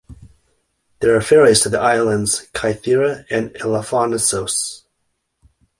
[0.99, 4.81] There are ferries to the islands Kythira and Elafonisos.